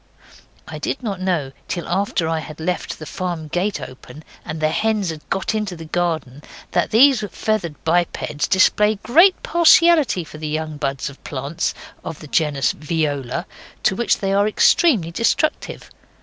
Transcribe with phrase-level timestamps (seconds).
[0.67, 4.69] (I did not know till after I had left the farm gate open, and the
[4.71, 10.39] hens had got into the garden, that these feathered bipeds display a great partiality for
[10.39, 13.45] the young buds of plants of the genus viola,
[13.83, 15.91] to which they are extremely destructive.